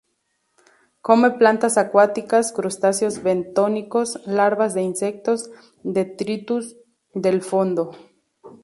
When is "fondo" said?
7.43-7.91